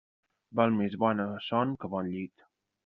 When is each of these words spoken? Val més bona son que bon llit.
Val 0.59 0.73
més 0.79 0.97
bona 1.03 1.29
son 1.51 1.79
que 1.85 1.95
bon 1.95 2.13
llit. 2.17 2.51